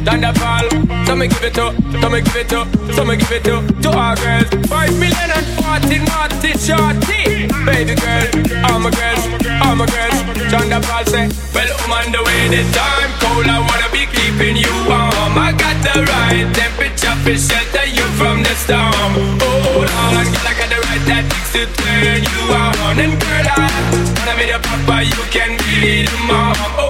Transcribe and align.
shorty. 0.00 0.10
Sean 0.10 0.20
da 0.20 0.32
Paul, 0.32 1.04
so 1.06 1.16
me 1.16 1.28
give 1.28 1.44
it 1.44 1.58
up, 1.58 1.74
so 2.00 2.08
me 2.08 2.20
give 2.20 2.36
it 2.36 2.52
up, 2.52 2.68
so 2.94 3.04
me 3.04 3.16
give 3.16 3.32
it 3.32 3.48
up 3.48 3.64
to 3.82 3.90
our 3.90 4.16
girls. 4.16 4.48
Five 4.68 4.92
million 4.98 5.30
and 5.30 5.46
forty 5.58 5.98
naughty 5.98 6.52
shorty. 6.58 7.48
Baby 7.64 7.94
girl, 7.94 8.26
all 8.70 8.80
my 8.80 8.90
girls, 8.90 9.24
all 9.62 9.76
my 9.76 9.86
girls. 9.86 10.50
Sean 10.50 10.68
da 10.68 10.80
Paul 10.80 11.04
say, 11.06 11.28
well, 11.54 11.70
I'm 11.80 11.92
on 11.92 12.12
the 12.12 12.22
way, 12.22 12.48
the 12.48 12.62
time 12.72 13.10
cold, 13.20 13.46
I 13.46 13.60
wanna 13.60 13.88
be 13.92 14.06
keeping 14.06 14.56
you 14.56 14.72
warm. 14.88 15.38
I 15.38 15.52
got 15.52 15.76
the 15.84 16.02
right 16.02 16.48
temperature 16.54 17.16
for 17.22 17.36
shelter 17.36 17.86
you 17.86 18.06
from 18.16 18.42
the 18.42 18.54
storm. 18.56 19.38
Oh, 19.40 19.76
Lord, 19.76 19.90
I 19.90 20.52
got 20.58 20.68
the 20.70 20.80
right 20.88 21.02
tactics 21.06 21.52
to 21.52 21.66
turn 21.66 22.22
you 22.22 22.42
on. 22.54 22.98
And 22.98 23.20
girl, 23.20 23.46
I 23.46 23.68
wanna 24.18 24.34
be 24.38 24.46
the 24.50 24.58
papa, 24.58 25.04
you 25.04 25.22
can 25.30 25.56
be 25.58 26.06
the 26.06 26.16
mom. 26.26 26.56
Oh. 26.78 26.89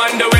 mind 0.00 0.18
the 0.18 0.28
way 0.32 0.39